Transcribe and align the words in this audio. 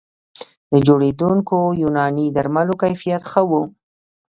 د 0.71 0.73
جوړېدونکو 0.87 1.57
یوناني 1.83 2.27
درملو 2.35 2.73
کیفیت 2.83 3.21
ښه 3.31 3.41
و 3.49 3.51